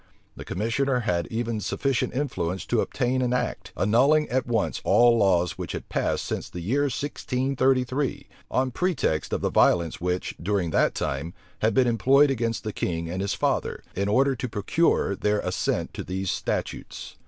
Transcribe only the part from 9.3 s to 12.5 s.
of the violence which, during that time, had been employed